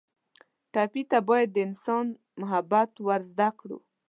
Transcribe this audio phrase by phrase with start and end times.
[0.73, 2.05] ټپي ته باید د انسان
[2.41, 3.77] محبت ور زده کړو.